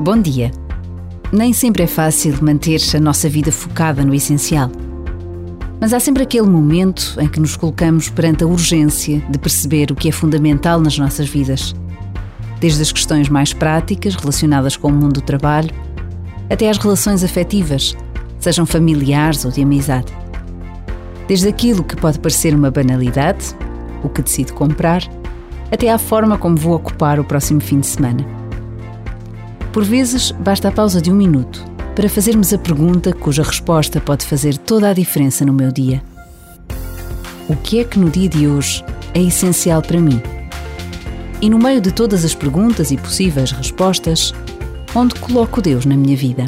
[0.00, 0.52] Bom dia.
[1.32, 4.70] Nem sempre é fácil manter a nossa vida focada no essencial.
[5.80, 9.96] Mas há sempre aquele momento em que nos colocamos perante a urgência de perceber o
[9.96, 11.74] que é fundamental nas nossas vidas.
[12.60, 15.74] Desde as questões mais práticas relacionadas com o mundo do trabalho,
[16.48, 17.96] até às relações afetivas,
[18.38, 20.16] sejam familiares ou de amizade.
[21.26, 23.46] Desde aquilo que pode parecer uma banalidade,
[24.04, 25.02] o que decido comprar,
[25.72, 28.37] até à forma como vou ocupar o próximo fim de semana.
[29.78, 31.64] Por vezes, basta a pausa de um minuto
[31.94, 36.02] para fazermos a pergunta cuja resposta pode fazer toda a diferença no meu dia.
[37.48, 40.20] O que é que no dia de hoje é essencial para mim?
[41.40, 44.34] E no meio de todas as perguntas e possíveis respostas,
[44.96, 46.46] onde coloco Deus na minha vida?